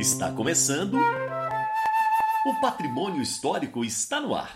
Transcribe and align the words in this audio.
Está 0.00 0.32
começando. 0.32 0.96
O 2.46 2.60
patrimônio 2.62 3.20
histórico 3.20 3.84
está 3.84 4.18
no 4.18 4.34
ar. 4.34 4.50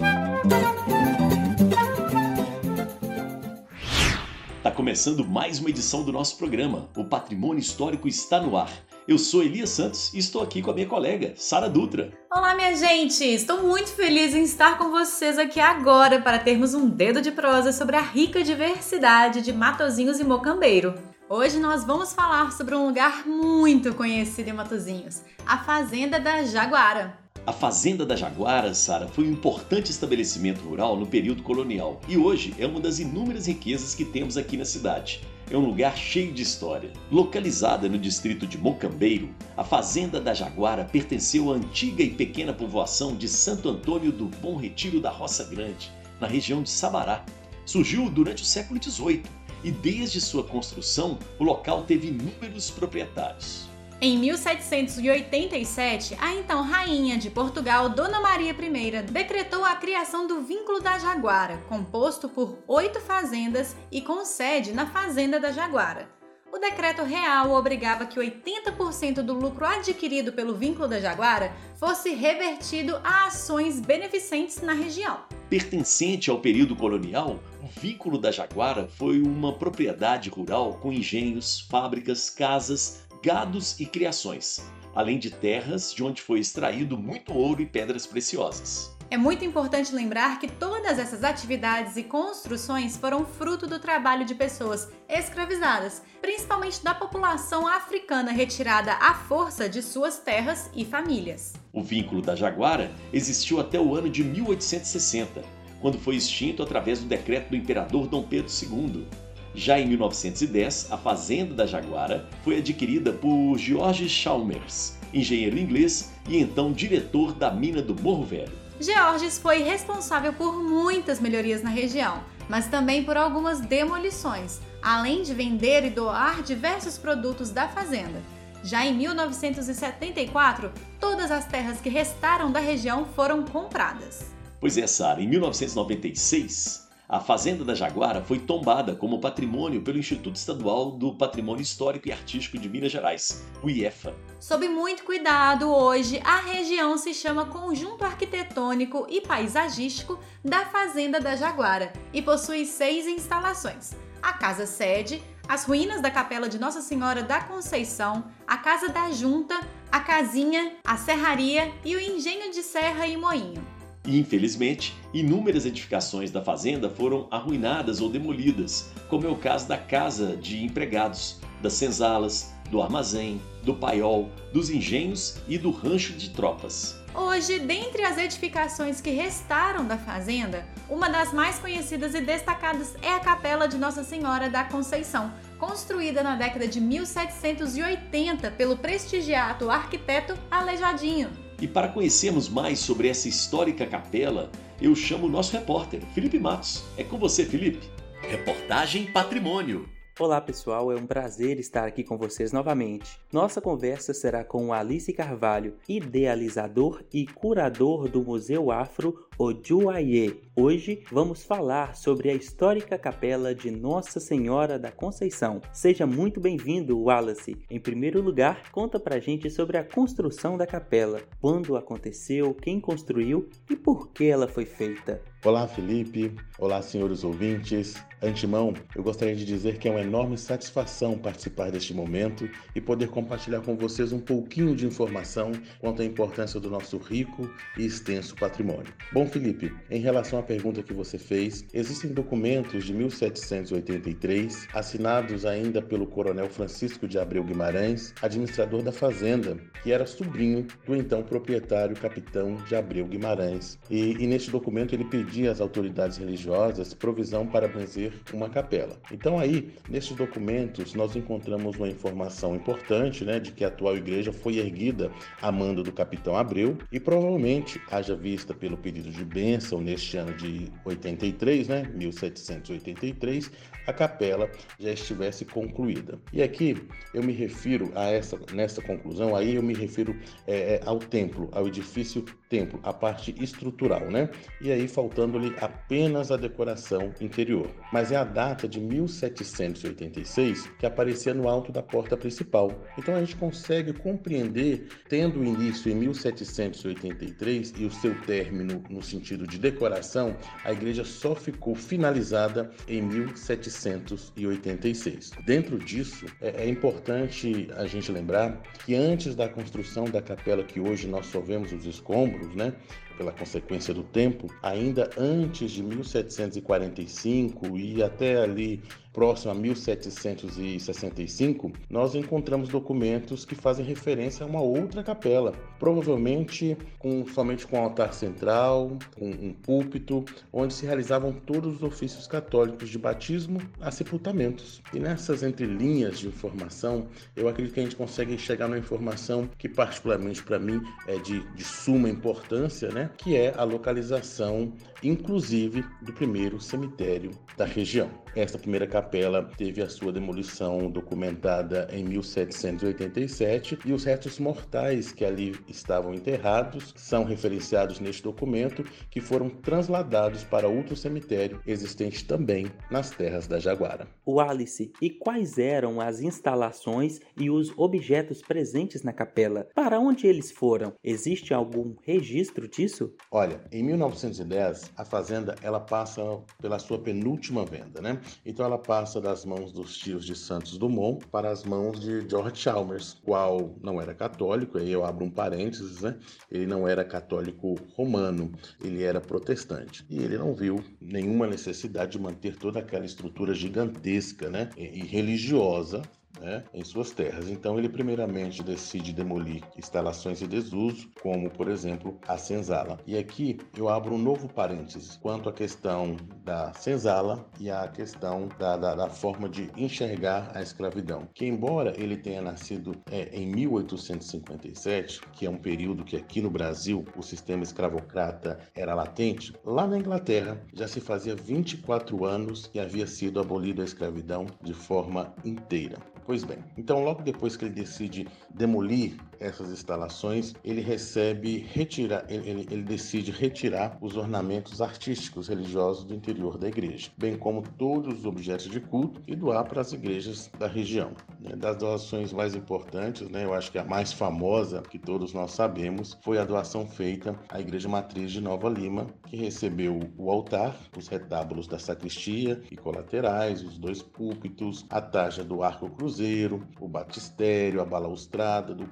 Está 4.56 4.70
começando 4.70 5.22
mais 5.22 5.58
uma 5.58 5.68
edição 5.68 6.02
do 6.02 6.10
nosso 6.10 6.38
programa. 6.38 6.88
O 6.96 7.04
patrimônio 7.04 7.60
histórico 7.60 8.08
está 8.08 8.40
no 8.40 8.56
ar. 8.56 8.70
Eu 9.06 9.18
sou 9.18 9.42
Elias 9.42 9.68
Santos 9.68 10.14
e 10.14 10.18
estou 10.18 10.42
aqui 10.42 10.62
com 10.62 10.70
a 10.70 10.74
minha 10.74 10.86
colega, 10.86 11.34
Sara 11.36 11.68
Dutra. 11.68 12.10
Olá, 12.34 12.54
minha 12.54 12.74
gente! 12.74 13.22
Estou 13.22 13.62
muito 13.62 13.90
feliz 13.90 14.34
em 14.34 14.44
estar 14.44 14.78
com 14.78 14.90
vocês 14.90 15.38
aqui 15.38 15.60
agora 15.60 16.22
para 16.22 16.38
termos 16.38 16.72
um 16.72 16.88
dedo 16.88 17.20
de 17.20 17.30
prosa 17.30 17.70
sobre 17.70 17.96
a 17.96 18.00
rica 18.00 18.42
diversidade 18.42 19.42
de 19.42 19.52
Matozinhos 19.52 20.18
e 20.18 20.24
Mocambeiro. 20.24 20.94
Hoje 21.26 21.58
nós 21.58 21.86
vamos 21.86 22.12
falar 22.12 22.52
sobre 22.52 22.74
um 22.74 22.86
lugar 22.86 23.26
muito 23.26 23.94
conhecido 23.94 24.50
em 24.50 24.52
Matozinhos, 24.52 25.22
a 25.46 25.56
Fazenda 25.56 26.20
da 26.20 26.44
Jaguara. 26.44 27.18
A 27.46 27.52
Fazenda 27.52 28.04
da 28.04 28.14
Jaguara, 28.14 28.74
Sara, 28.74 29.08
foi 29.08 29.24
um 29.24 29.30
importante 29.30 29.90
estabelecimento 29.90 30.60
rural 30.60 30.98
no 30.98 31.06
período 31.06 31.42
colonial 31.42 31.98
e 32.06 32.18
hoje 32.18 32.54
é 32.58 32.66
uma 32.66 32.78
das 32.78 32.98
inúmeras 32.98 33.46
riquezas 33.46 33.94
que 33.94 34.04
temos 34.04 34.36
aqui 34.36 34.58
na 34.58 34.66
cidade. 34.66 35.22
É 35.50 35.56
um 35.56 35.64
lugar 35.64 35.96
cheio 35.96 36.30
de 36.30 36.42
história. 36.42 36.92
Localizada 37.10 37.88
no 37.88 37.96
distrito 37.96 38.46
de 38.46 38.58
Mocambeiro, 38.58 39.34
a 39.56 39.64
Fazenda 39.64 40.20
da 40.20 40.34
Jaguara 40.34 40.84
pertenceu 40.84 41.50
à 41.50 41.56
antiga 41.56 42.02
e 42.02 42.10
pequena 42.10 42.52
povoação 42.52 43.16
de 43.16 43.28
Santo 43.28 43.70
Antônio 43.70 44.12
do 44.12 44.26
Bom 44.26 44.56
Retiro 44.56 45.00
da 45.00 45.10
Roça 45.10 45.44
Grande, 45.44 45.90
na 46.20 46.26
região 46.26 46.62
de 46.62 46.68
Sabará. 46.68 47.24
Surgiu 47.64 48.10
durante 48.10 48.42
o 48.42 48.46
século 48.46 48.78
XVIII 48.82 49.22
e 49.64 49.70
desde 49.70 50.20
sua 50.20 50.44
construção 50.44 51.18
o 51.38 51.42
local 51.44 51.82
teve 51.82 52.08
inúmeros 52.08 52.70
proprietários. 52.70 53.64
Em 54.00 54.18
1787, 54.18 56.16
a 56.20 56.34
então 56.34 56.62
rainha 56.62 57.16
de 57.16 57.30
Portugal, 57.30 57.88
Dona 57.88 58.20
Maria 58.20 58.50
I, 58.50 59.02
decretou 59.10 59.64
a 59.64 59.76
criação 59.76 60.26
do 60.26 60.42
Vínculo 60.42 60.80
da 60.80 60.98
Jaguara, 60.98 61.64
composto 61.68 62.28
por 62.28 62.58
oito 62.68 63.00
fazendas 63.00 63.74
e 63.90 64.02
com 64.02 64.24
sede 64.24 64.72
na 64.72 64.86
Fazenda 64.86 65.40
da 65.40 65.52
Jaguara. 65.52 66.08
O 66.52 66.58
decreto 66.58 67.02
real 67.02 67.50
obrigava 67.52 68.06
que 68.06 68.20
80% 68.20 69.22
do 69.22 69.34
lucro 69.34 69.64
adquirido 69.64 70.32
pelo 70.32 70.54
Vínculo 70.54 70.86
da 70.86 71.00
Jaguara 71.00 71.52
fosse 71.74 72.10
revertido 72.10 73.00
a 73.02 73.26
ações 73.26 73.80
beneficentes 73.80 74.60
na 74.60 74.72
região. 74.72 75.18
Pertencente 75.54 76.30
ao 76.30 76.40
período 76.40 76.74
colonial, 76.74 77.38
o 77.62 77.80
Vínculo 77.80 78.18
da 78.18 78.32
Jaguara 78.32 78.88
foi 78.88 79.22
uma 79.22 79.52
propriedade 79.52 80.28
rural 80.28 80.80
com 80.80 80.92
engenhos, 80.92 81.60
fábricas, 81.60 82.28
casas, 82.28 83.04
gados 83.22 83.78
e 83.78 83.86
criações, 83.86 84.68
além 84.96 85.16
de 85.16 85.30
terras 85.30 85.94
de 85.94 86.02
onde 86.02 86.20
foi 86.20 86.40
extraído 86.40 86.98
muito 86.98 87.32
ouro 87.32 87.62
e 87.62 87.66
pedras 87.66 88.04
preciosas. 88.04 88.93
É 89.14 89.16
muito 89.16 89.44
importante 89.44 89.94
lembrar 89.94 90.40
que 90.40 90.48
todas 90.48 90.98
essas 90.98 91.22
atividades 91.22 91.96
e 91.96 92.02
construções 92.02 92.96
foram 92.96 93.24
fruto 93.24 93.64
do 93.64 93.78
trabalho 93.78 94.24
de 94.24 94.34
pessoas 94.34 94.88
escravizadas, 95.08 96.02
principalmente 96.20 96.82
da 96.82 96.92
população 96.92 97.64
africana 97.68 98.32
retirada 98.32 98.94
à 98.94 99.14
força 99.14 99.68
de 99.68 99.82
suas 99.82 100.18
terras 100.18 100.68
e 100.74 100.84
famílias. 100.84 101.52
O 101.72 101.80
vínculo 101.80 102.20
da 102.20 102.34
Jaguara 102.34 102.90
existiu 103.12 103.60
até 103.60 103.78
o 103.78 103.94
ano 103.94 104.10
de 104.10 104.24
1860, 104.24 105.44
quando 105.80 105.96
foi 105.96 106.16
extinto 106.16 106.60
através 106.60 106.98
do 106.98 107.06
decreto 107.06 107.50
do 107.50 107.56
imperador 107.56 108.08
Dom 108.08 108.24
Pedro 108.24 108.50
II, 108.50 109.06
já 109.54 109.78
em 109.78 109.86
1910, 109.86 110.90
a 110.90 110.98
fazenda 110.98 111.54
da 111.54 111.66
Jaguara 111.66 112.28
foi 112.42 112.58
adquirida 112.58 113.12
por 113.12 113.56
George 113.58 114.08
Chalmers, 114.08 114.98
engenheiro 115.12 115.56
inglês 115.56 116.12
e 116.28 116.36
então 116.36 116.72
diretor 116.72 117.32
da 117.32 117.52
mina 117.52 117.80
do 117.80 117.94
Morro 118.02 118.24
Velho. 118.24 118.63
Georges 118.84 119.38
foi 119.38 119.62
responsável 119.62 120.34
por 120.34 120.62
muitas 120.62 121.18
melhorias 121.18 121.62
na 121.62 121.70
região, 121.70 122.22
mas 122.50 122.66
também 122.66 123.02
por 123.02 123.16
algumas 123.16 123.58
demolições, 123.58 124.60
além 124.82 125.22
de 125.22 125.32
vender 125.32 125.86
e 125.86 125.90
doar 125.90 126.42
diversos 126.42 126.98
produtos 126.98 127.48
da 127.48 127.66
fazenda. 127.66 128.20
Já 128.62 128.84
em 128.84 128.94
1974, 128.94 130.70
todas 131.00 131.30
as 131.30 131.46
terras 131.46 131.80
que 131.80 131.88
restaram 131.88 132.52
da 132.52 132.60
região 132.60 133.06
foram 133.06 133.42
compradas. 133.44 134.26
Pois 134.60 134.76
é, 134.76 134.86
Sara, 134.86 135.22
em 135.22 135.28
1996, 135.28 136.83
a 137.08 137.20
Fazenda 137.20 137.64
da 137.64 137.74
Jaguara 137.74 138.22
foi 138.22 138.38
tombada 138.38 138.94
como 138.94 139.20
patrimônio 139.20 139.82
pelo 139.82 139.98
Instituto 139.98 140.36
Estadual 140.36 140.92
do 140.92 141.14
Patrimônio 141.14 141.62
Histórico 141.62 142.08
e 142.08 142.12
Artístico 142.12 142.58
de 142.58 142.68
Minas 142.68 142.90
Gerais, 142.90 143.44
o 143.62 143.68
IEFA. 143.68 144.14
Sob 144.40 144.66
muito 144.68 145.04
cuidado, 145.04 145.70
hoje 145.70 146.20
a 146.24 146.40
região 146.40 146.96
se 146.96 147.12
chama 147.12 147.46
Conjunto 147.46 148.04
Arquitetônico 148.04 149.06
e 149.08 149.20
Paisagístico 149.20 150.18
da 150.42 150.64
Fazenda 150.66 151.20
da 151.20 151.36
Jaguara 151.36 151.92
e 152.12 152.22
possui 152.22 152.64
seis 152.64 153.06
instalações: 153.06 153.92
a 154.22 154.32
Casa 154.32 154.66
Sede, 154.66 155.22
as 155.46 155.64
ruínas 155.64 156.00
da 156.00 156.10
Capela 156.10 156.48
de 156.48 156.58
Nossa 156.58 156.80
Senhora 156.80 157.22
da 157.22 157.42
Conceição, 157.42 158.24
a 158.46 158.56
Casa 158.56 158.88
da 158.88 159.10
Junta, 159.10 159.60
a 159.92 160.00
Casinha, 160.00 160.76
a 160.84 160.96
Serraria 160.96 161.70
e 161.84 161.94
o 161.94 162.00
Engenho 162.00 162.50
de 162.50 162.62
Serra 162.62 163.06
e 163.06 163.16
Moinho. 163.16 163.62
Infelizmente, 164.06 164.94
inúmeras 165.14 165.64
edificações 165.64 166.30
da 166.30 166.42
fazenda 166.42 166.90
foram 166.90 167.26
arruinadas 167.30 168.00
ou 168.00 168.10
demolidas, 168.10 168.90
como 169.08 169.26
é 169.26 169.30
o 169.30 169.36
caso 169.36 169.66
da 169.66 169.78
casa 169.78 170.36
de 170.36 170.62
empregados, 170.62 171.40
das 171.62 171.72
senzalas, 171.72 172.52
do 172.70 172.82
armazém, 172.82 173.40
do 173.62 173.74
paiol, 173.74 174.28
dos 174.52 174.68
engenhos 174.68 175.38
e 175.48 175.56
do 175.56 175.70
rancho 175.70 176.12
de 176.12 176.30
tropas. 176.30 177.02
Hoje, 177.14 177.60
dentre 177.60 178.02
as 178.02 178.18
edificações 178.18 179.00
que 179.00 179.10
restaram 179.10 179.86
da 179.86 179.96
fazenda, 179.96 180.66
uma 180.90 181.08
das 181.08 181.32
mais 181.32 181.58
conhecidas 181.58 182.12
e 182.14 182.20
destacadas 182.20 182.96
é 183.00 183.10
a 183.10 183.20
Capela 183.20 183.68
de 183.68 183.78
Nossa 183.78 184.02
Senhora 184.02 184.50
da 184.50 184.64
Conceição, 184.64 185.32
construída 185.58 186.22
na 186.22 186.34
década 186.34 186.66
de 186.66 186.80
1780 186.80 188.50
pelo 188.50 188.76
prestigiado 188.76 189.70
arquiteto 189.70 190.36
Aleijadinho. 190.50 191.43
E 191.64 191.66
para 191.66 191.88
conhecermos 191.88 192.46
mais 192.46 192.78
sobre 192.78 193.08
essa 193.08 193.26
histórica 193.26 193.86
capela, 193.86 194.52
eu 194.82 194.94
chamo 194.94 195.26
o 195.26 195.30
nosso 195.30 195.56
repórter, 195.56 196.02
Felipe 196.12 196.38
Matos. 196.38 196.84
É 196.94 197.02
com 197.02 197.16
você, 197.16 197.42
Felipe. 197.42 197.88
Reportagem 198.20 199.06
Patrimônio. 199.06 199.88
Olá 200.20 200.42
pessoal, 200.42 200.92
é 200.92 200.94
um 200.94 201.06
prazer 201.06 201.58
estar 201.58 201.86
aqui 201.86 202.04
com 202.04 202.18
vocês 202.18 202.52
novamente. 202.52 203.18
Nossa 203.32 203.62
conversa 203.62 204.12
será 204.12 204.44
com 204.44 204.74
Alice 204.74 205.10
Carvalho, 205.14 205.76
idealizador 205.88 207.02
e 207.10 207.26
curador 207.26 208.10
do 208.10 208.22
Museu 208.22 208.70
Afro 208.70 209.23
Ojuaie. 209.36 210.40
Hoje 210.56 211.02
vamos 211.10 211.42
falar 211.42 211.96
sobre 211.96 212.30
a 212.30 212.34
histórica 212.34 212.96
capela 212.96 213.52
de 213.52 213.68
Nossa 213.68 214.20
Senhora 214.20 214.78
da 214.78 214.92
Conceição. 214.92 215.60
Seja 215.72 216.06
muito 216.06 216.38
bem-vindo, 216.38 216.96
Wallace. 216.96 217.56
Em 217.68 217.80
primeiro 217.80 218.22
lugar, 218.22 218.70
conta 218.70 219.00
pra 219.00 219.18
gente 219.18 219.50
sobre 219.50 219.76
a 219.76 219.82
construção 219.82 220.56
da 220.56 220.64
capela, 220.64 221.20
quando 221.40 221.76
aconteceu, 221.76 222.54
quem 222.54 222.78
construiu 222.78 223.48
e 223.68 223.74
por 223.74 224.12
que 224.12 224.26
ela 224.26 224.46
foi 224.46 224.64
feita. 224.64 225.20
Olá, 225.44 225.66
Felipe. 225.66 226.32
Olá, 226.58 226.80
senhores 226.80 227.24
ouvintes. 227.24 228.02
Antemão, 228.22 228.72
eu 228.96 229.02
gostaria 229.02 229.36
de 229.36 229.44
dizer 229.44 229.76
que 229.76 229.86
é 229.86 229.90
uma 229.90 230.00
enorme 230.00 230.38
satisfação 230.38 231.18
participar 231.18 231.70
deste 231.70 231.92
momento 231.92 232.48
e 232.74 232.80
poder 232.80 233.08
compartilhar 233.08 233.60
com 233.60 233.76
vocês 233.76 234.12
um 234.12 234.20
pouquinho 234.20 234.74
de 234.74 234.86
informação 234.86 235.52
quanto 235.80 236.00
à 236.00 236.04
importância 236.04 236.58
do 236.58 236.70
nosso 236.70 236.96
rico 236.96 237.50
e 237.76 237.84
extenso 237.84 238.34
patrimônio. 238.36 238.90
Bom, 239.12 239.23
Felipe, 239.26 239.72
em 239.90 240.00
relação 240.00 240.38
à 240.38 240.42
pergunta 240.42 240.82
que 240.82 240.92
você 240.92 241.18
fez, 241.18 241.64
existem 241.72 242.12
documentos 242.12 242.84
de 242.84 242.92
1783 242.92 244.68
assinados 244.72 245.44
ainda 245.44 245.80
pelo 245.80 246.06
coronel 246.06 246.48
Francisco 246.48 247.06
de 247.06 247.18
Abreu 247.18 247.44
Guimarães, 247.44 248.14
administrador 248.22 248.82
da 248.82 248.92
fazenda, 248.92 249.56
que 249.82 249.92
era 249.92 250.06
sobrinho 250.06 250.66
do 250.86 250.96
então 250.96 251.22
proprietário 251.22 251.96
capitão 251.96 252.56
de 252.66 252.74
Abreu 252.74 253.06
Guimarães. 253.06 253.78
E, 253.90 254.12
e 254.12 254.26
neste 254.26 254.50
documento 254.50 254.94
ele 254.94 255.04
pedia 255.04 255.50
às 255.50 255.60
autoridades 255.60 256.16
religiosas 256.16 256.94
provisão 256.94 257.46
para 257.46 257.68
benzer 257.68 258.12
uma 258.32 258.48
capela. 258.48 258.98
Então 259.12 259.38
aí, 259.38 259.74
nesses 259.88 260.16
documentos, 260.16 260.94
nós 260.94 261.14
encontramos 261.16 261.76
uma 261.76 261.88
informação 261.88 262.54
importante, 262.54 263.24
né, 263.24 263.38
de 263.38 263.52
que 263.52 263.64
a 263.64 263.68
atual 263.68 263.96
igreja 263.96 264.32
foi 264.32 264.58
erguida 264.58 265.10
a 265.40 265.52
mando 265.52 265.82
do 265.82 265.92
capitão 265.92 266.36
Abreu 266.36 266.76
e 266.90 266.98
provavelmente, 266.98 267.80
haja 267.90 268.16
vista 268.16 268.54
pelo 268.54 268.76
pedido 268.76 269.10
de 269.14 269.24
bênção 269.24 269.80
neste 269.80 270.16
ano 270.16 270.34
de 270.36 270.70
83, 270.84 271.68
né, 271.68 271.82
1783, 271.94 273.50
a 273.86 273.92
capela 273.92 274.50
já 274.78 274.92
estivesse 274.92 275.44
concluída. 275.44 276.18
E 276.32 276.42
aqui 276.42 276.76
eu 277.12 277.22
me 277.22 277.32
refiro 277.32 277.92
a 277.94 278.06
essa, 278.06 278.38
nessa 278.52 278.82
conclusão, 278.82 279.36
aí 279.36 279.54
eu 279.54 279.62
me 279.62 279.74
refiro 279.74 280.18
é, 280.46 280.80
ao 280.84 280.98
templo, 280.98 281.48
ao 281.52 281.66
edifício 281.68 282.24
templo, 282.54 282.78
a 282.82 282.92
parte 282.92 283.34
estrutural, 283.42 284.10
né? 284.10 284.28
E 284.60 284.70
aí 284.70 284.86
faltando 284.86 285.24
faltando-lhe 285.24 285.54
apenas 285.60 286.30
a 286.30 286.36
decoração 286.36 287.12
interior. 287.20 287.68
Mas 287.92 288.12
é 288.12 288.16
a 288.16 288.24
data 288.24 288.66
de 288.68 288.80
1786 288.80 290.70
que 290.78 290.86
aparecia 290.86 291.34
no 291.34 291.48
alto 291.48 291.72
da 291.72 291.82
porta 291.82 292.16
principal. 292.16 292.70
Então 292.98 293.14
a 293.14 293.20
gente 293.20 293.36
consegue 293.36 293.92
compreender, 293.92 294.88
tendo 295.08 295.40
o 295.40 295.44
início 295.44 295.90
em 295.90 295.94
1783 295.94 297.74
e 297.78 297.84
o 297.84 297.90
seu 297.90 298.14
término 298.22 298.82
no 298.90 299.02
sentido 299.02 299.46
de 299.46 299.58
decoração, 299.58 300.36
a 300.64 300.72
igreja 300.72 301.04
só 301.04 301.34
ficou 301.34 301.74
finalizada 301.74 302.70
em 302.88 303.02
1786. 303.02 305.32
Dentro 305.46 305.78
disso, 305.78 306.26
é, 306.40 306.64
é 306.64 306.68
importante 306.68 307.68
a 307.76 307.86
gente 307.86 308.12
lembrar 308.12 308.62
que 308.84 308.94
antes 308.94 309.34
da 309.34 309.48
construção 309.48 310.04
da 310.04 310.22
capela 310.22 310.64
que 310.64 310.80
hoje 310.80 311.06
nós 311.06 311.26
só 311.26 311.40
vemos 311.40 311.72
os 311.72 311.86
escombros, 311.86 312.43
né? 312.54 312.74
pela 313.16 313.32
consequência 313.32 313.94
do 313.94 314.02
tempo, 314.02 314.48
ainda 314.62 315.10
antes 315.16 315.70
de 315.70 315.82
1745 315.82 317.76
e 317.78 318.02
até 318.02 318.42
ali 318.42 318.82
próximo 319.14 319.52
a 319.52 319.54
1765, 319.54 321.72
nós 321.88 322.16
encontramos 322.16 322.68
documentos 322.68 323.44
que 323.44 323.54
fazem 323.54 323.86
referência 323.86 324.44
a 324.44 324.48
uma 324.48 324.60
outra 324.60 325.04
capela, 325.04 325.52
provavelmente 325.78 326.76
com, 326.98 327.24
somente 327.28 327.64
com 327.64 327.78
um 327.78 327.84
altar 327.84 328.12
central, 328.12 328.98
com 329.16 329.30
um 329.30 329.52
púlpito, 329.52 330.24
onde 330.52 330.74
se 330.74 330.84
realizavam 330.84 331.32
todos 331.32 331.76
os 331.76 331.82
ofícios 331.84 332.26
católicos 332.26 332.90
de 332.90 332.98
batismo 332.98 333.60
a 333.80 333.92
sepultamentos. 333.92 334.82
E 334.92 334.98
nessas 334.98 335.44
entrelinhas 335.44 336.18
de 336.18 336.26
informação, 336.26 337.06
eu 337.36 337.48
acredito 337.48 337.74
que 337.74 337.80
a 337.80 337.84
gente 337.84 337.96
consegue 337.96 338.36
chegar 338.36 338.66
numa 338.66 338.78
informação 338.78 339.48
que 339.56 339.68
particularmente 339.68 340.42
para 340.42 340.58
mim 340.58 340.82
é 341.06 341.18
de, 341.18 341.38
de 341.54 341.62
suma 341.62 342.08
importância, 342.08 342.88
né? 342.88 343.10
que 343.16 343.36
é 343.36 343.54
a 343.56 343.62
localização, 343.62 344.72
inclusive, 345.04 345.84
do 346.00 346.12
primeiro 346.12 346.60
cemitério 346.60 347.30
da 347.56 347.64
região. 347.64 348.10
Esta 348.34 348.58
primeira 348.58 348.86
capela 348.86 349.48
teve 349.56 349.80
a 349.80 349.88
sua 349.88 350.12
demolição 350.12 350.90
documentada 350.90 351.86
em 351.92 352.02
1787 352.04 353.78
e 353.84 353.92
os 353.92 354.02
restos 354.02 354.40
mortais 354.40 355.12
que 355.12 355.24
ali 355.24 355.54
estavam 355.68 356.12
enterrados 356.12 356.92
são 356.96 357.22
referenciados 357.22 358.00
neste 358.00 358.22
documento, 358.24 358.82
que 359.08 359.20
foram 359.20 359.48
transladados 359.48 360.42
para 360.42 360.66
outro 360.66 360.96
cemitério 360.96 361.60
existente 361.64 362.24
também 362.24 362.66
nas 362.90 363.10
terras 363.10 363.46
da 363.46 363.60
Jaguara. 363.60 364.08
O 364.26 364.40
Alice, 364.40 364.90
e 365.00 365.10
quais 365.10 365.58
eram 365.58 366.00
as 366.00 366.20
instalações 366.20 367.20
e 367.36 367.50
os 367.50 367.72
objetos 367.76 368.42
presentes 368.42 369.02
na 369.02 369.12
capela? 369.12 369.68
Para 369.74 370.00
onde 370.00 370.26
eles 370.26 370.50
foram? 370.50 370.94
Existe 371.04 371.54
algum 371.54 371.94
registro 372.02 372.66
disso? 372.66 373.14
Olha, 373.30 373.60
em 373.70 373.82
1910 373.82 374.93
a 374.96 375.04
fazenda 375.04 375.54
ela 375.62 375.80
passa 375.80 376.22
pela 376.60 376.78
sua 376.78 376.98
penúltima 376.98 377.64
venda, 377.64 378.00
né? 378.00 378.20
Então 378.44 378.64
ela 378.64 378.78
passa 378.78 379.20
das 379.20 379.44
mãos 379.44 379.72
dos 379.72 379.96
tios 379.96 380.24
de 380.24 380.34
Santos 380.34 380.78
Dumont 380.78 381.26
para 381.26 381.50
as 381.50 381.64
mãos 381.64 382.00
de 382.00 382.28
George 382.28 382.56
Chalmers, 382.56 383.20
qual 383.24 383.74
não 383.82 384.00
era 384.00 384.14
católico, 384.14 384.78
aí 384.78 384.90
eu 384.90 385.04
abro 385.04 385.24
um 385.24 385.30
parênteses, 385.30 386.00
né? 386.00 386.16
Ele 386.50 386.66
não 386.66 386.86
era 386.86 387.04
católico 387.04 387.74
romano, 387.94 388.52
ele 388.82 389.02
era 389.02 389.20
protestante. 389.20 390.04
E 390.08 390.22
ele 390.22 390.38
não 390.38 390.54
viu 390.54 390.82
nenhuma 391.00 391.46
necessidade 391.46 392.12
de 392.12 392.18
manter 392.18 392.56
toda 392.56 392.80
aquela 392.80 393.04
estrutura 393.04 393.54
gigantesca, 393.54 394.48
né? 394.48 394.70
E 394.76 395.00
religiosa 395.04 396.02
né, 396.44 396.64
em 396.74 396.84
suas 396.84 397.10
terras. 397.10 397.48
Então, 397.48 397.78
ele 397.78 397.88
primeiramente 397.88 398.62
decide 398.62 399.12
demolir 399.12 399.62
instalações 399.76 400.42
em 400.42 400.46
desuso, 400.46 401.08
como, 401.22 401.50
por 401.50 401.68
exemplo, 401.68 402.18
a 402.28 402.36
senzala. 402.36 402.98
E 403.06 403.16
aqui 403.16 403.58
eu 403.76 403.88
abro 403.88 404.14
um 404.14 404.18
novo 404.18 404.48
parênteses 404.48 405.16
quanto 405.16 405.48
à 405.48 405.52
questão 405.52 406.16
da 406.44 406.72
senzala 406.74 407.48
e 407.58 407.70
à 407.70 407.88
questão 407.88 408.48
da, 408.58 408.76
da, 408.76 408.94
da 408.94 409.08
forma 409.08 409.48
de 409.48 409.70
enxergar 409.76 410.52
a 410.54 410.60
escravidão. 410.60 411.26
Que, 411.34 411.46
embora 411.46 411.94
ele 411.96 412.16
tenha 412.16 412.42
nascido 412.42 412.94
é, 413.10 413.28
em 413.32 413.46
1857, 413.46 415.20
que 415.32 415.46
é 415.46 415.50
um 415.50 415.56
período 415.56 416.04
que 416.04 416.16
aqui 416.16 416.42
no 416.42 416.50
Brasil 416.50 417.04
o 417.16 417.22
sistema 417.22 417.62
escravocrata 417.62 418.58
era 418.74 418.94
latente, 418.94 419.54
lá 419.64 419.86
na 419.86 419.98
Inglaterra 419.98 420.60
já 420.74 420.86
se 420.86 421.00
fazia 421.00 421.34
24 421.34 422.24
anos 422.24 422.66
que 422.66 422.78
havia 422.78 423.06
sido 423.06 423.40
abolida 423.40 423.82
a 423.82 423.84
escravidão 423.84 424.46
de 424.62 424.74
forma 424.74 425.34
inteira. 425.44 426.13
Pois 426.24 426.42
bem, 426.42 426.58
então 426.76 427.04
logo 427.04 427.22
depois 427.22 427.54
que 427.56 427.66
ele 427.66 427.74
decide 427.74 428.26
demolir 428.48 429.16
essas 429.40 429.70
instalações, 429.70 430.54
ele 430.64 430.80
recebe 430.80 431.58
retirar, 431.72 432.24
ele, 432.28 432.66
ele, 432.70 432.82
decide 432.82 433.30
retirar 433.30 433.96
os 434.00 434.16
ornamentos 434.16 434.80
artísticos 434.80 435.48
religiosos 435.48 436.04
do 436.04 436.14
interior 436.14 436.58
da 436.58 436.68
igreja, 436.68 437.10
bem 437.16 437.36
como 437.36 437.62
todos 437.62 438.20
os 438.20 438.26
objetos 438.26 438.68
de 438.68 438.80
culto 438.80 439.20
e 439.26 439.34
doar 439.34 439.64
para 439.64 439.80
as 439.80 439.92
igrejas 439.92 440.50
da 440.58 440.66
região. 440.66 441.12
Né? 441.40 441.56
Das 441.56 441.76
doações 441.76 442.32
mais 442.32 442.54
importantes, 442.54 443.28
né, 443.28 443.44
eu 443.44 443.54
acho 443.54 443.70
que 443.70 443.78
a 443.78 443.84
mais 443.84 444.12
famosa 444.12 444.82
que 444.82 444.98
todos 444.98 445.32
nós 445.32 445.52
sabemos 445.52 446.16
foi 446.22 446.38
a 446.38 446.44
doação 446.44 446.86
feita 446.86 447.38
à 447.48 447.60
igreja 447.60 447.88
matriz 447.88 448.32
de 448.32 448.40
Nova 448.40 448.68
Lima, 448.68 449.06
que 449.26 449.36
recebeu 449.36 450.00
o 450.16 450.30
altar, 450.30 450.76
os 450.96 451.08
retábulos 451.08 451.66
da 451.66 451.78
sacristia 451.78 452.60
e 452.70 452.76
colaterais, 452.76 453.62
os 453.62 453.78
dois 453.78 454.02
púlpitos, 454.02 454.84
a 454.90 455.00
taja 455.00 455.44
do 455.44 455.62
arco 455.62 455.88
cruzeiro, 455.90 456.66
o 456.80 456.88
batistério, 456.88 457.80
a 457.80 457.84
balaustrada 457.84 458.74
do 458.74 458.86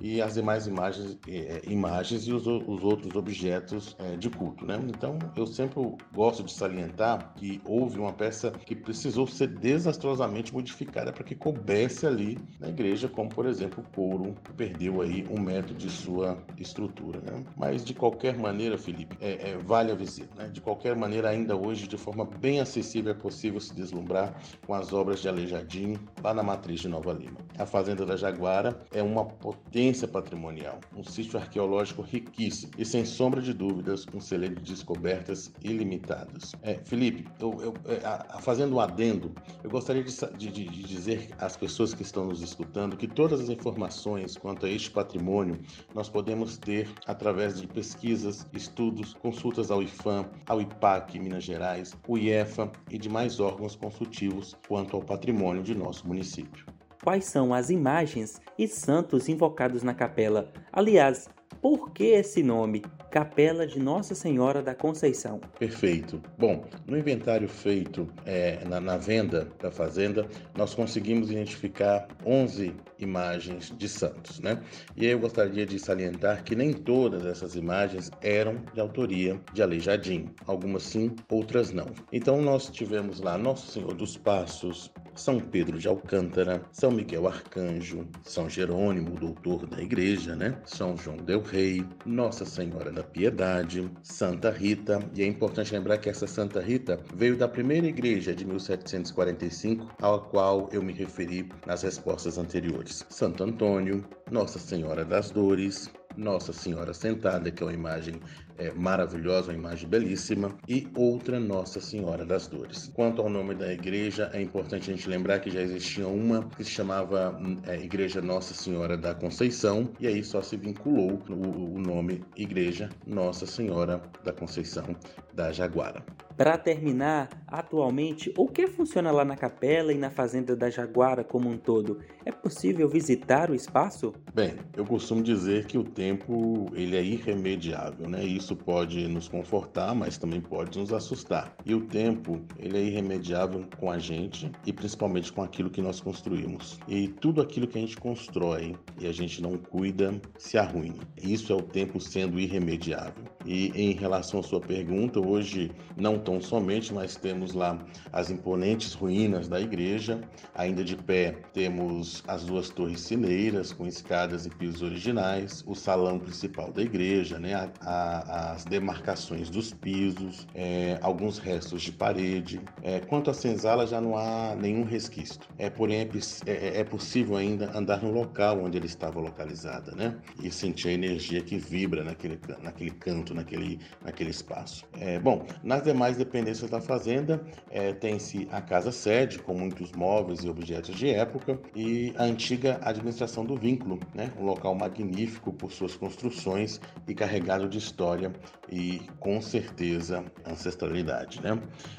e 0.00 0.20
as 0.20 0.34
demais 0.34 0.66
imagens, 0.66 1.18
é, 1.26 1.62
imagens 1.66 2.26
e 2.26 2.32
os, 2.32 2.46
os, 2.46 2.82
outros 2.82 3.14
objetos 3.14 3.96
é, 3.98 4.16
de 4.16 4.30
culto. 4.30 4.64
Né? 4.64 4.78
Então, 4.88 5.18
eu 5.36 5.46
sempre 5.46 5.80
gosto 6.14 6.42
de 6.42 6.52
salientar 6.52 7.34
que 7.34 7.60
houve 7.64 7.98
uma 7.98 8.12
peça 8.12 8.50
que 8.50 8.74
precisou 8.74 9.26
ser 9.26 9.48
desastrosamente 9.48 10.52
modificada 10.52 11.12
para 11.12 11.24
que 11.24 11.34
coubesse 11.34 12.06
ali 12.06 12.38
na 12.58 12.68
igreja, 12.68 13.08
como 13.08 13.28
por 13.28 13.46
exemplo 13.46 13.84
o 13.84 13.94
couro, 13.94 14.34
perdeu 14.56 15.00
aí 15.00 15.26
um 15.30 15.40
metro 15.40 15.74
de 15.74 15.90
sua 15.90 16.38
estrutura. 16.56 17.20
Né? 17.20 17.44
Mas 17.56 17.84
de 17.84 17.94
qualquer 17.94 18.36
maneira, 18.36 18.78
Felipe, 18.78 19.16
é, 19.20 19.50
é, 19.50 19.58
vale 19.58 19.92
a 19.92 19.94
visita. 19.94 20.42
Né? 20.42 20.48
De 20.48 20.60
qualquer 20.60 20.96
maneira, 20.96 21.28
ainda 21.28 21.56
hoje, 21.56 21.86
de 21.86 21.96
forma 21.96 22.24
bem 22.24 22.60
acessível, 22.60 23.12
é 23.12 23.14
possível 23.14 23.60
se 23.60 23.74
deslumbrar 23.74 24.34
com 24.66 24.74
as 24.74 24.92
obras 24.92 25.20
de 25.20 25.28
Aleijadinho 25.28 25.98
lá 26.22 26.34
na 26.34 26.42
matriz 26.42 26.80
de 26.80 26.88
Nova 26.88 27.12
Lima. 27.12 27.38
A 27.58 27.66
Fazenda 27.66 28.04
da 28.04 28.16
Jaguara 28.16 28.80
é 28.92 29.02
uma 29.02 29.24
potência 29.24 29.67
patrimonial, 30.08 30.80
um 30.96 31.04
sítio 31.04 31.38
arqueológico 31.38 32.02
riquíssimo 32.02 32.72
e, 32.78 32.84
sem 32.84 33.04
sombra 33.04 33.40
de 33.40 33.52
dúvidas, 33.52 34.06
um 34.14 34.20
celeiro 34.20 34.56
de 34.56 34.72
descobertas 34.72 35.52
ilimitadas. 35.62 36.52
É, 36.62 36.74
Felipe, 36.84 37.26
eu, 37.40 37.60
eu, 37.60 37.74
é, 37.86 38.04
a, 38.04 38.40
fazendo 38.40 38.76
um 38.76 38.80
adendo, 38.80 39.32
eu 39.62 39.70
gostaria 39.70 40.02
de, 40.02 40.12
de, 40.36 40.50
de 40.50 40.82
dizer 40.82 41.30
às 41.38 41.56
pessoas 41.56 41.94
que 41.94 42.02
estão 42.02 42.26
nos 42.26 42.42
escutando 42.42 42.96
que 42.96 43.06
todas 43.06 43.40
as 43.40 43.48
informações 43.48 44.36
quanto 44.36 44.66
a 44.66 44.70
este 44.70 44.90
patrimônio 44.90 45.58
nós 45.94 46.08
podemos 46.08 46.56
ter 46.56 46.88
através 47.06 47.60
de 47.60 47.66
pesquisas, 47.66 48.46
estudos, 48.52 49.14
consultas 49.14 49.70
ao 49.70 49.82
IFAM, 49.82 50.28
ao 50.46 50.60
IPAC 50.60 51.18
Minas 51.18 51.44
Gerais, 51.44 51.96
o 52.06 52.16
IEFA 52.16 52.70
e 52.90 52.98
demais 52.98 53.40
órgãos 53.40 53.76
consultivos 53.76 54.56
quanto 54.66 54.96
ao 54.96 55.02
patrimônio 55.02 55.62
de 55.62 55.74
nosso 55.74 56.06
município. 56.06 56.77
Quais 57.08 57.24
são 57.24 57.54
as 57.54 57.70
imagens 57.70 58.38
e 58.58 58.68
santos 58.68 59.30
invocados 59.30 59.82
na 59.82 59.94
capela? 59.94 60.52
Aliás, 60.70 61.26
por 61.62 61.90
que 61.90 62.04
esse 62.04 62.42
nome? 62.42 62.82
Capela 63.10 63.66
de 63.66 63.80
Nossa 63.80 64.14
Senhora 64.14 64.62
da 64.62 64.74
Conceição. 64.74 65.40
Perfeito. 65.58 66.20
Bom, 66.36 66.66
no 66.86 66.98
inventário 66.98 67.48
feito 67.48 68.06
é, 68.26 68.62
na, 68.66 68.78
na, 68.78 68.98
venda 68.98 69.48
da 69.58 69.70
fazenda, 69.70 70.28
nós 70.54 70.74
conseguimos 70.74 71.30
identificar 71.30 72.06
11 72.26 72.76
imagens 72.98 73.72
de 73.76 73.88
santos, 73.88 74.40
né? 74.40 74.62
E 74.94 75.06
eu 75.06 75.18
gostaria 75.18 75.64
de 75.64 75.78
salientar 75.78 76.44
que 76.44 76.54
nem 76.54 76.74
todas 76.74 77.24
essas 77.24 77.56
imagens 77.56 78.10
eram 78.20 78.56
de 78.74 78.80
autoria 78.80 79.40
de 79.54 79.62
Aleijadinho. 79.62 80.30
Algumas 80.46 80.82
sim, 80.82 81.16
outras 81.30 81.72
não. 81.72 81.86
Então 82.12 82.42
nós 82.42 82.68
tivemos 82.68 83.20
lá 83.20 83.38
Nosso 83.38 83.72
Senhor 83.72 83.94
dos 83.94 84.18
Passos, 84.18 84.92
são 85.18 85.40
Pedro 85.40 85.78
de 85.78 85.88
Alcântara, 85.88 86.62
São 86.70 86.90
Miguel 86.90 87.26
Arcanjo, 87.26 88.06
São 88.24 88.48
Jerônimo, 88.48 89.18
doutor 89.18 89.66
da 89.66 89.82
igreja, 89.82 90.34
né? 90.36 90.56
São 90.64 90.96
João 90.96 91.16
del 91.16 91.42
Rei, 91.42 91.84
Nossa 92.06 92.44
Senhora 92.44 92.92
da 92.92 93.02
Piedade, 93.02 93.90
Santa 94.02 94.50
Rita, 94.50 95.00
e 95.14 95.22
é 95.22 95.26
importante 95.26 95.72
lembrar 95.74 95.98
que 95.98 96.08
essa 96.08 96.26
Santa 96.26 96.60
Rita 96.60 97.00
veio 97.14 97.36
da 97.36 97.48
primeira 97.48 97.86
igreja 97.86 98.34
de 98.34 98.44
1745, 98.44 99.88
à 100.00 100.18
qual 100.18 100.68
eu 100.72 100.82
me 100.82 100.92
referi 100.92 101.48
nas 101.66 101.82
respostas 101.82 102.38
anteriores. 102.38 103.04
Santo 103.08 103.42
Antônio, 103.42 104.04
Nossa 104.30 104.58
Senhora 104.58 105.04
das 105.04 105.30
Dores, 105.30 105.90
Nossa 106.18 106.52
Senhora 106.52 106.92
Sentada, 106.92 107.50
que 107.50 107.62
é 107.62 107.66
uma 107.66 107.72
imagem 107.72 108.20
é, 108.58 108.72
maravilhosa, 108.72 109.52
uma 109.52 109.58
imagem 109.58 109.88
belíssima, 109.88 110.54
e 110.68 110.88
outra 110.94 111.38
Nossa 111.38 111.80
Senhora 111.80 112.26
das 112.26 112.48
Dores. 112.48 112.90
Quanto 112.92 113.22
ao 113.22 113.30
nome 113.30 113.54
da 113.54 113.72
igreja, 113.72 114.28
é 114.34 114.42
importante 114.42 114.90
a 114.90 114.94
gente 114.94 115.08
lembrar 115.08 115.38
que 115.38 115.50
já 115.50 115.62
existia 115.62 116.08
uma 116.08 116.42
que 116.56 116.64
se 116.64 116.70
chamava 116.70 117.40
é, 117.66 117.76
Igreja 117.76 118.20
Nossa 118.20 118.52
Senhora 118.52 118.96
da 118.96 119.14
Conceição, 119.14 119.88
e 120.00 120.08
aí 120.08 120.24
só 120.24 120.42
se 120.42 120.56
vinculou 120.56 121.22
o, 121.30 121.76
o 121.76 121.78
nome 121.78 122.24
Igreja 122.36 122.90
Nossa 123.06 123.46
Senhora 123.46 124.02
da 124.24 124.32
Conceição 124.32 124.96
da 125.32 125.52
Jaguara. 125.52 126.04
Para 126.38 126.56
terminar, 126.56 127.28
atualmente, 127.48 128.32
o 128.38 128.46
que 128.46 128.68
funciona 128.68 129.10
lá 129.10 129.24
na 129.24 129.34
capela 129.34 129.92
e 129.92 129.98
na 129.98 130.08
fazenda 130.08 130.54
da 130.54 130.70
Jaguara 130.70 131.24
como 131.24 131.50
um 131.50 131.58
todo? 131.58 131.98
É 132.24 132.30
possível 132.30 132.88
visitar 132.88 133.50
o 133.50 133.56
espaço? 133.56 134.14
Bem, 134.32 134.54
eu 134.76 134.84
costumo 134.84 135.20
dizer 135.20 135.66
que 135.66 135.76
o 135.76 135.82
tempo 135.82 136.70
ele 136.74 136.96
é 136.96 137.02
irremediável, 137.02 138.08
né? 138.08 138.22
Isso 138.24 138.54
pode 138.54 139.08
nos 139.08 139.26
confortar, 139.26 139.96
mas 139.96 140.16
também 140.16 140.40
pode 140.40 140.78
nos 140.78 140.92
assustar. 140.92 141.56
E 141.66 141.74
o 141.74 141.80
tempo 141.80 142.40
ele 142.56 142.78
é 142.78 142.82
irremediável 142.82 143.66
com 143.76 143.90
a 143.90 143.98
gente 143.98 144.48
e 144.64 144.72
principalmente 144.72 145.32
com 145.32 145.42
aquilo 145.42 145.68
que 145.68 145.82
nós 145.82 145.98
construímos. 146.00 146.78
E 146.86 147.08
tudo 147.08 147.42
aquilo 147.42 147.66
que 147.66 147.78
a 147.78 147.80
gente 147.80 147.96
constrói 147.96 148.76
e 149.00 149.08
a 149.08 149.12
gente 149.12 149.42
não 149.42 149.58
cuida 149.58 150.14
se 150.38 150.56
arruina. 150.56 151.02
Isso 151.20 151.52
é 151.52 151.56
o 151.56 151.62
tempo 151.62 152.00
sendo 152.00 152.38
irremediável. 152.38 153.24
E 153.44 153.72
em 153.74 153.92
relação 153.92 154.38
à 154.38 154.42
sua 154.44 154.60
pergunta, 154.60 155.18
hoje 155.18 155.72
não 155.96 156.27
tão 156.28 156.42
somente, 156.42 156.92
mas 156.92 157.16
temos 157.16 157.54
lá 157.54 157.78
as 158.12 158.30
imponentes 158.30 158.92
ruínas 158.92 159.48
da 159.48 159.58
igreja, 159.58 160.20
ainda 160.54 160.84
de 160.84 160.94
pé 160.94 161.38
temos 161.54 162.22
as 162.28 162.44
duas 162.44 162.68
torres 162.68 163.00
cineiras 163.00 163.72
com 163.72 163.86
escadas 163.86 164.44
e 164.44 164.50
pisos 164.50 164.82
originais, 164.82 165.64
o 165.66 165.74
salão 165.74 166.18
principal 166.18 166.70
da 166.70 166.82
igreja, 166.82 167.38
né, 167.38 167.54
a, 167.54 167.70
a, 167.80 168.52
as 168.52 168.66
demarcações 168.66 169.48
dos 169.48 169.72
pisos, 169.72 170.46
é, 170.54 170.98
alguns 171.00 171.38
restos 171.38 171.80
de 171.80 171.92
parede. 171.92 172.60
É, 172.82 173.00
quanto 173.00 173.30
à 173.30 173.34
senzala 173.34 173.86
já 173.86 173.98
não 173.98 174.14
há 174.14 174.54
nenhum 174.54 174.84
resquício. 174.84 175.40
É, 175.56 175.70
porém 175.70 176.00
é, 176.00 176.08
é, 176.46 176.80
é 176.80 176.84
possível 176.84 177.36
ainda 177.36 177.74
andar 177.74 178.02
no 178.02 178.12
local 178.12 178.62
onde 178.62 178.76
ele 178.76 178.86
estava 178.86 179.18
localizada, 179.18 179.92
né, 179.92 180.14
e 180.42 180.50
sentir 180.50 180.88
a 180.88 180.92
energia 180.92 181.40
que 181.40 181.56
vibra 181.56 182.04
naquele, 182.04 182.38
naquele 182.62 182.90
canto, 182.90 183.32
naquele, 183.32 183.80
naquele 184.04 184.28
espaço. 184.28 184.84
É, 185.00 185.18
bom, 185.18 185.46
nas 185.62 185.82
demais 185.82 186.17
dependências 186.18 186.70
da 186.70 186.80
fazenda, 186.80 187.40
é, 187.70 187.92
tem-se 187.92 188.48
a 188.50 188.60
casa 188.60 188.92
sede, 188.92 189.38
com 189.38 189.54
muitos 189.54 189.92
móveis 189.92 190.40
e 190.40 190.48
objetos 190.48 190.94
de 190.94 191.08
época, 191.08 191.58
e 191.74 192.12
a 192.16 192.24
antiga 192.24 192.78
administração 192.82 193.44
do 193.44 193.56
vínculo, 193.56 193.98
né? 194.14 194.32
um 194.38 194.44
local 194.44 194.74
magnífico 194.74 195.52
por 195.52 195.72
suas 195.72 195.94
construções 195.96 196.80
e 197.06 197.14
carregado 197.14 197.68
de 197.68 197.78
história 197.78 198.32
e, 198.70 199.00
com 199.18 199.40
certeza, 199.40 200.24
ancestralidade. 200.46 201.40
Né? 201.40 201.58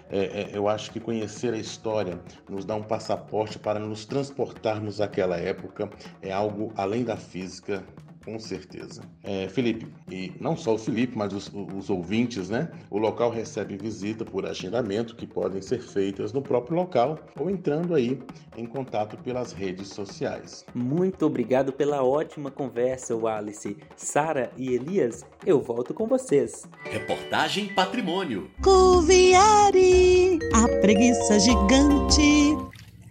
É, 0.10 0.20
é, 0.20 0.50
eu 0.54 0.68
acho 0.68 0.92
que 0.92 1.00
conhecer 1.00 1.54
a 1.54 1.58
história 1.58 2.20
nos 2.50 2.66
dá 2.66 2.76
um 2.76 2.84
passaporte 2.84 3.58
para 3.58 3.80
nos 3.80 4.06
transportarmos 4.06 5.02
àquela 5.02 5.38
época, 5.38 5.90
é 6.22 6.32
algo 6.32 6.72
além 6.76 7.04
da 7.04 7.18
física, 7.18 7.84
com 8.24 8.40
certeza. 8.40 9.02
É, 9.24 9.48
Felipe, 9.48 9.88
e 10.12 10.32
não 10.40 10.56
só 10.56 10.76
o 10.76 10.78
Felipe, 10.78 11.18
mas 11.18 11.34
os, 11.34 11.52
os, 11.76 11.90
ouvintes, 11.90 12.50
né? 12.50 12.70
O 12.90 12.98
local 12.98 13.30
recebe 13.30 13.78
visita 13.78 14.26
por 14.26 14.46
agendamento 14.46 15.16
que 15.16 15.26
podem 15.26 15.62
ser 15.62 15.82
feitas 15.82 16.34
no 16.34 16.42
próprio 16.42 16.76
local 16.76 17.20
ou 17.40 17.50
entrando 17.50 17.96
aí 17.96 18.20
em 18.58 18.66
contato 18.66 19.18
pelas 19.18 19.52
redes 19.54 19.90
sociais. 19.90 20.66
Muito 20.74 21.26
obrigado 21.26 21.72
pela 21.72 22.04
ótima 22.04 22.52
conversa, 22.52 23.16
Wallace. 23.16 23.78
Sara 23.96 24.52
e 24.58 24.74
Elias, 24.74 25.26
eu 25.46 25.62
volto 25.62 25.94
com 25.94 26.08
vocês. 26.08 26.68
Reportagem 26.84 27.68
Patrimônio. 27.74 28.50
Cuviari, 28.62 30.40
a 30.54 30.68
preguiça 30.82 31.40
gigante. 31.40 32.58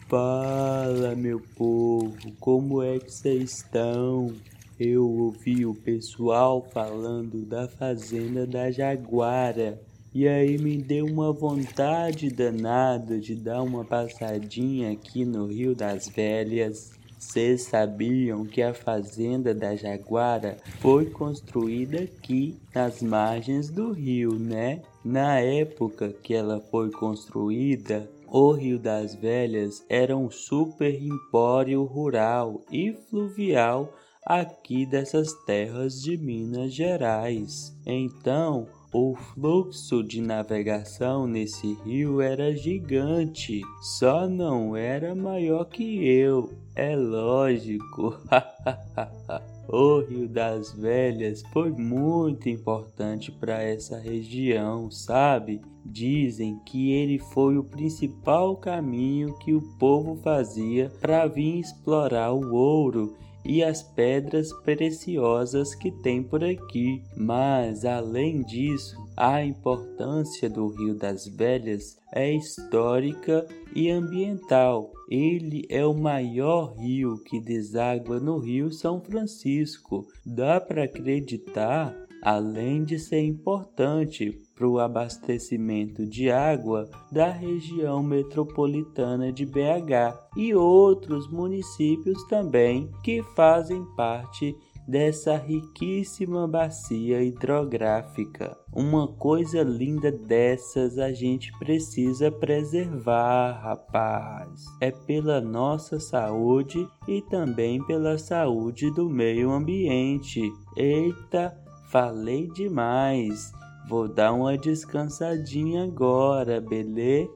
Fala, 0.09 1.15
meu 1.15 1.39
povo, 1.55 2.17
como 2.41 2.83
é 2.83 2.99
que 2.99 3.13
vocês 3.13 3.59
estão? 3.59 4.35
Eu 4.79 5.05
ouvi 5.05 5.67
o 5.67 5.75
pessoal 5.75 6.65
falando 6.73 7.45
da 7.45 7.67
fazenda 7.67 8.47
da 8.47 8.71
Jaguara. 8.71 9.81
E 10.15 10.27
aí 10.27 10.57
me 10.57 10.79
deu 10.79 11.05
uma 11.07 11.33
vontade 11.33 12.31
danada 12.31 13.19
de 13.19 13.35
dar 13.35 13.63
uma 13.63 13.85
passadinha 13.85 14.93
aqui 14.93 15.25
no 15.25 15.47
Rio 15.47 15.75
das 15.75 16.09
Velhas. 16.09 16.93
Vocês 17.19 17.63
sabiam 17.63 18.47
que 18.47 18.63
a 18.63 18.73
fazenda 18.73 19.53
da 19.53 19.75
Jaguara 19.75 20.57
foi 20.79 21.07
construída 21.07 22.03
aqui 22.03 22.57
nas 22.73 23.03
margens 23.03 23.69
do 23.69 23.93
rio, 23.93 24.39
né? 24.39 24.83
Na 25.05 25.41
época 25.41 26.15
que 26.23 26.33
ela 26.33 26.61
foi 26.71 26.91
construída, 26.93 28.09
o 28.29 28.53
Rio 28.53 28.79
das 28.79 29.15
Velhas 29.15 29.85
era 29.89 30.17
um 30.17 30.31
super 30.31 30.95
empório 30.95 31.83
rural 31.83 32.61
e 32.71 32.93
fluvial 32.93 33.93
aqui 34.29 34.85
dessas 34.85 35.33
terras 35.47 36.03
de 36.03 36.19
Minas 36.19 36.75
Gerais. 36.75 37.75
Então, 37.87 38.67
o 38.93 39.15
fluxo 39.15 40.05
de 40.05 40.21
navegação 40.21 41.27
nesse 41.27 41.73
rio 41.83 42.21
era 42.21 42.55
gigante, 42.55 43.63
só 43.81 44.29
não 44.29 44.77
era 44.77 45.15
maior 45.15 45.65
que 45.65 46.07
eu, 46.07 46.53
é 46.75 46.95
lógico. 46.95 48.19
o 49.67 50.01
Rio 50.01 50.29
das 50.29 50.73
Velhas 50.73 51.43
foi 51.51 51.71
muito 51.71 52.51
importante 52.51 53.33
para 53.33 53.63
essa 53.63 53.99
região, 53.99 54.91
sabe? 54.91 55.63
Dizem 55.85 56.59
que 56.67 56.93
ele 56.93 57.19
foi 57.19 57.57
o 57.57 57.65
principal 57.65 58.57
caminho 58.57 59.39
que 59.39 59.55
o 59.55 59.63
povo 59.79 60.17
fazia 60.23 60.91
para 61.01 61.27
vir 61.27 61.61
explorar 61.61 62.33
o 62.33 62.55
ouro 62.55 63.17
e 63.49 63.65
as 63.65 63.83
pedras 63.83 64.53
preciosas 64.63 65.75
que 65.75 65.91
tem 65.91 66.23
por 66.23 66.45
aqui. 66.45 67.03
Mas, 67.17 67.87
além 67.87 68.43
disso, 68.43 68.95
a 69.17 69.43
importância 69.43 70.51
do 70.51 70.69
Rio 70.69 70.95
das 70.95 71.27
Velhas 71.27 71.97
é 72.13 72.31
histórica 72.31 73.47
e 73.75 73.91
ambiental. 73.91 74.93
Ele 75.11 75.65
é 75.71 75.85
o 75.85 75.95
maior 75.95 76.75
rio 76.77 77.17
que 77.25 77.41
deságua 77.41 78.21
no 78.21 78.39
Rio 78.39 78.71
São 78.71 79.01
Francisco. 79.01 80.07
Dá 80.27 80.61
para 80.61 80.85
acreditar, 80.85 81.97
além 82.23 82.85
de 82.85 82.99
ser 82.99 83.21
importante 83.21 84.39
para 84.55 84.67
o 84.69 84.79
abastecimento 84.79 86.05
de 86.05 86.31
água 86.31 86.91
da 87.13 87.31
região 87.31 88.03
metropolitana 88.03 89.33
de 89.33 89.47
BH 89.47 90.19
e 90.37 90.55
outros 90.55 91.31
municípios 91.31 92.23
também 92.27 92.91
que 93.05 93.23
fazem 93.35 93.85
parte 93.97 94.57
dessa 94.89 95.37
riquíssima 95.37 96.49
bacia 96.49 97.23
hidrográfica. 97.23 98.57
Uma 98.73 99.07
coisa 99.07 99.63
linda 99.63 100.11
dessas 100.11 100.99
a 100.99 101.13
gente 101.13 101.53
precisa 101.59 102.33
preservar, 102.33 103.61
rapaz. 103.63 104.65
É 104.81 104.91
pela 104.91 105.43
nossa 105.43 106.01
saúde 106.01 106.89
e 107.07 107.21
também 107.21 107.85
pela 107.85 108.17
saúde 108.17 108.91
do 108.93 109.11
meio 109.11 109.51
ambiente. 109.51 110.51
Eita, 110.75 111.55
falei 111.91 112.49
demais. 112.49 113.53
Vou 113.89 114.07
dar 114.09 114.33
uma 114.33 114.57
descansadinha 114.57 115.85
agora, 115.85 116.61
beleza? 116.61 117.31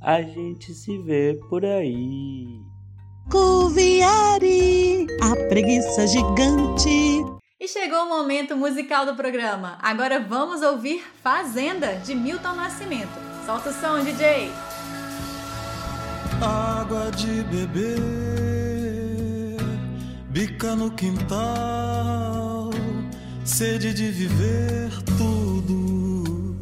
A 0.00 0.20
gente 0.20 0.74
se 0.74 0.98
vê 0.98 1.38
por 1.48 1.64
aí. 1.64 2.60
Cuviari, 3.30 5.06
a 5.22 5.48
preguiça 5.48 6.06
gigante. 6.06 7.24
E 7.60 7.68
chegou 7.68 8.06
o 8.06 8.08
momento 8.08 8.56
musical 8.56 9.06
do 9.06 9.14
programa. 9.14 9.78
Agora 9.80 10.18
vamos 10.18 10.60
ouvir 10.62 11.04
Fazenda, 11.22 11.94
de 12.04 12.12
Milton 12.16 12.54
Nascimento. 12.54 13.16
Solta 13.46 13.70
o 13.70 13.72
som, 13.72 14.02
DJ. 14.02 14.50
Água 16.44 17.08
de 17.12 17.44
beber, 17.44 17.96
bica 20.30 20.74
no 20.74 20.90
quintal, 20.90 22.41
sede 23.44 23.92
de 23.92 24.10
viver 24.10 24.90
tudo 25.18 26.56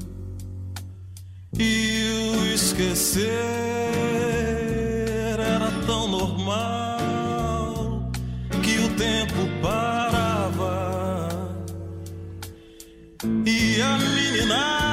e 1.58 2.32
o 2.34 2.46
esquecer. 2.46 3.28
Era 5.38 5.70
tão 5.86 6.08
normal 6.08 8.10
que 8.62 8.78
o 8.78 8.88
tempo 8.96 9.46
parava 9.62 11.28
e 13.44 13.82
a 13.82 13.98
meninada 13.98 14.89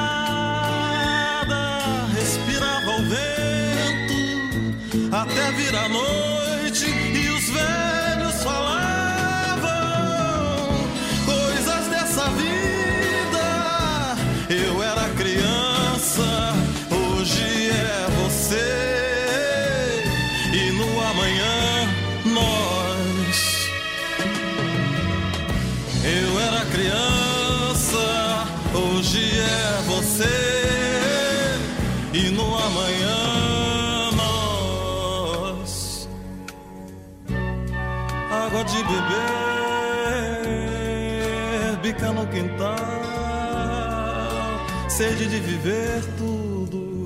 sede 44.98 45.26
de 45.28 45.38
viver 45.38 46.02
tudo 46.16 47.04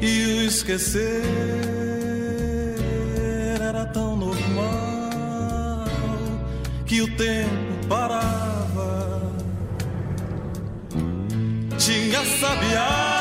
e 0.00 0.38
o 0.38 0.42
esquecer 0.46 1.22
era 3.60 3.84
tão 3.84 4.16
normal 4.16 5.84
que 6.86 7.02
o 7.02 7.16
tempo 7.18 7.86
parava. 7.86 9.30
Tinha 11.76 12.24
sabiá, 12.40 13.17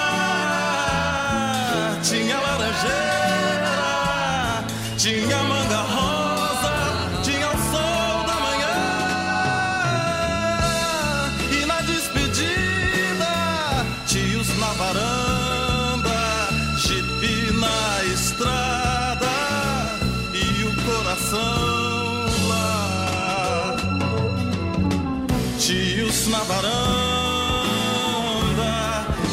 Na 26.30 26.44
varanda, 26.44 26.68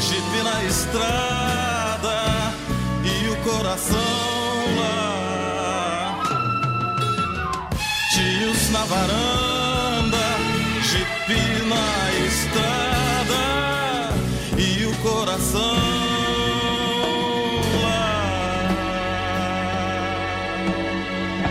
jipe 0.01 0.43
na 0.45 0.63
estrada 0.63 2.55
e 3.03 3.29
o 3.31 3.37
coração 3.43 3.99
lá. 4.79 6.23
Tios 8.13 8.71
na 8.71 8.85
varanda, 8.85 10.39
jipe 10.83 11.65
na 11.65 12.13
estrada 12.27 13.45
e 14.57 14.87
o 14.87 14.97
coração. 14.99 15.75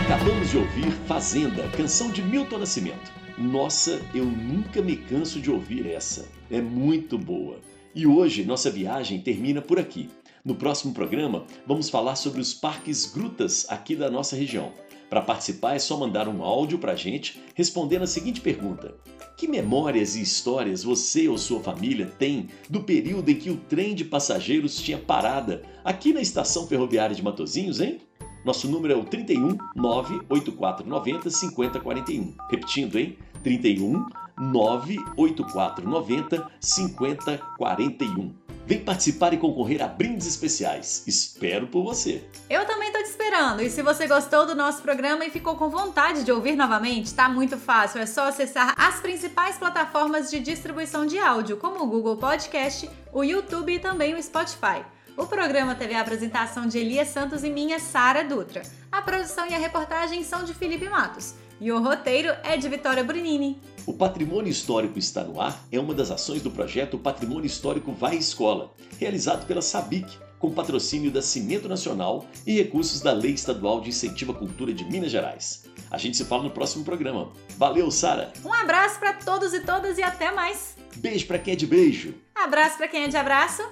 Acabamos 0.06 0.50
de 0.50 0.56
ouvir 0.56 0.90
Fazenda, 1.06 1.68
canção 1.76 2.10
de 2.10 2.22
Milton 2.22 2.58
Nascimento. 2.58 3.23
Nossa, 3.36 4.00
eu 4.14 4.24
nunca 4.24 4.80
me 4.80 4.96
canso 4.96 5.40
de 5.40 5.50
ouvir 5.50 5.86
essa. 5.88 6.28
É 6.48 6.60
muito 6.60 7.18
boa. 7.18 7.58
E 7.92 8.06
hoje 8.06 8.44
nossa 8.44 8.70
viagem 8.70 9.20
termina 9.20 9.60
por 9.60 9.76
aqui. 9.76 10.08
No 10.44 10.54
próximo 10.54 10.94
programa, 10.94 11.44
vamos 11.66 11.90
falar 11.90 12.14
sobre 12.14 12.40
os 12.40 12.54
parques 12.54 13.06
grutas 13.06 13.66
aqui 13.68 13.96
da 13.96 14.08
nossa 14.08 14.36
região. 14.36 14.72
Para 15.10 15.20
participar 15.20 15.74
é 15.74 15.80
só 15.80 15.96
mandar 15.96 16.28
um 16.28 16.44
áudio 16.44 16.78
para 16.78 16.92
a 16.92 16.96
gente 16.96 17.40
respondendo 17.56 18.02
a 18.02 18.06
seguinte 18.06 18.40
pergunta: 18.40 18.94
Que 19.36 19.48
memórias 19.48 20.14
e 20.14 20.22
histórias 20.22 20.84
você 20.84 21.26
ou 21.28 21.36
sua 21.36 21.60
família 21.60 22.12
tem 22.18 22.48
do 22.70 22.84
período 22.84 23.30
em 23.30 23.34
que 23.34 23.50
o 23.50 23.56
trem 23.56 23.96
de 23.96 24.04
passageiros 24.04 24.80
tinha 24.80 24.98
parada 24.98 25.62
aqui 25.84 26.12
na 26.12 26.20
estação 26.20 26.68
ferroviária 26.68 27.16
de 27.16 27.22
Matozinhos, 27.22 27.80
hein? 27.80 28.00
Nosso 28.44 28.68
número 28.68 28.92
é 28.92 28.96
o 28.96 29.04
31 29.04 29.56
98490 29.74 31.30
5041. 31.30 32.34
Repetindo, 32.50 32.98
hein? 32.98 33.16
31 33.42 34.04
98490 34.38 36.50
5041. 36.60 38.44
Vem 38.66 38.80
participar 38.80 39.34
e 39.34 39.36
concorrer 39.36 39.82
a 39.82 39.86
brindes 39.86 40.26
especiais. 40.26 41.04
Espero 41.06 41.66
por 41.66 41.84
você. 41.84 42.26
Eu 42.48 42.66
também 42.66 42.90
tô 42.92 42.98
te 42.98 43.10
esperando. 43.10 43.60
E 43.60 43.68
se 43.68 43.82
você 43.82 44.06
gostou 44.06 44.46
do 44.46 44.54
nosso 44.54 44.80
programa 44.80 45.24
e 45.24 45.30
ficou 45.30 45.54
com 45.56 45.68
vontade 45.68 46.24
de 46.24 46.32
ouvir 46.32 46.56
novamente, 46.56 47.12
tá 47.12 47.28
muito 47.28 47.58
fácil. 47.58 48.00
É 48.00 48.06
só 48.06 48.28
acessar 48.28 48.74
as 48.78 49.00
principais 49.00 49.58
plataformas 49.58 50.30
de 50.30 50.40
distribuição 50.40 51.04
de 51.04 51.18
áudio, 51.18 51.58
como 51.58 51.84
o 51.84 51.86
Google 51.86 52.16
Podcast, 52.16 52.88
o 53.12 53.22
YouTube 53.22 53.74
e 53.74 53.78
também 53.78 54.14
o 54.14 54.22
Spotify. 54.22 54.82
O 55.16 55.26
programa 55.26 55.76
teve 55.76 55.94
a 55.94 56.00
apresentação 56.00 56.66
de 56.66 56.76
Elias 56.76 57.08
Santos 57.08 57.44
e 57.44 57.50
minha 57.50 57.78
Sara 57.78 58.24
Dutra. 58.24 58.62
A 58.90 59.00
produção 59.00 59.46
e 59.46 59.54
a 59.54 59.58
reportagem 59.58 60.24
são 60.24 60.44
de 60.44 60.52
Felipe 60.52 60.88
Matos. 60.88 61.34
E 61.60 61.70
o 61.70 61.80
roteiro 61.80 62.34
é 62.42 62.56
de 62.56 62.68
Vitória 62.68 63.04
Brunini. 63.04 63.60
O 63.86 63.92
Patrimônio 63.92 64.50
Histórico 64.50 64.98
está 64.98 65.22
no 65.22 65.40
ar 65.40 65.64
é 65.70 65.78
uma 65.78 65.94
das 65.94 66.10
ações 66.10 66.42
do 66.42 66.50
projeto 66.50 66.98
Patrimônio 66.98 67.46
Histórico 67.46 67.92
Vai 67.92 68.16
Escola, 68.16 68.74
realizado 68.98 69.46
pela 69.46 69.62
SABIC, 69.62 70.18
com 70.40 70.50
patrocínio 70.50 71.12
da 71.12 71.22
Cimento 71.22 71.68
Nacional 71.68 72.26
e 72.44 72.52
recursos 72.58 73.00
da 73.00 73.12
Lei 73.12 73.34
Estadual 73.34 73.80
de 73.80 73.90
Incentivo 73.90 74.32
à 74.32 74.34
Cultura 74.34 74.74
de 74.74 74.84
Minas 74.84 75.12
Gerais. 75.12 75.64
A 75.92 75.96
gente 75.96 76.16
se 76.16 76.24
fala 76.24 76.42
no 76.42 76.50
próximo 76.50 76.84
programa. 76.84 77.30
Valeu, 77.56 77.88
Sara! 77.88 78.32
Um 78.44 78.52
abraço 78.52 78.98
para 78.98 79.12
todos 79.12 79.54
e 79.54 79.60
todas 79.60 79.96
e 79.96 80.02
até 80.02 80.32
mais. 80.32 80.76
Beijo 80.96 81.26
pra 81.28 81.38
quem 81.38 81.52
é 81.52 81.56
de 81.56 81.68
beijo! 81.68 82.14
Abraço 82.34 82.76
para 82.76 82.88
quem 82.88 83.04
é 83.04 83.08
de 83.08 83.16
abraço. 83.16 83.62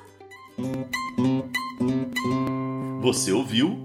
Você 3.03 3.33
ouviu? 3.33 3.83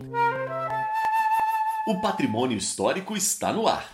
O 1.87 1.99
Patrimônio 1.99 2.55
Histórico 2.55 3.17
está 3.17 3.51
no 3.51 3.67
ar. 3.67 3.89